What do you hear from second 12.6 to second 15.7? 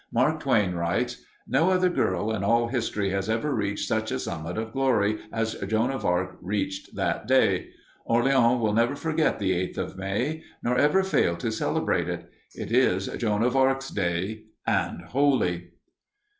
is Joan of Arc's day and holy.